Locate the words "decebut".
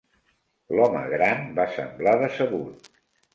2.25-2.91